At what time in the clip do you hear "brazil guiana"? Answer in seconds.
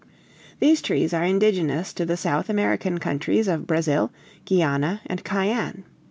3.67-4.99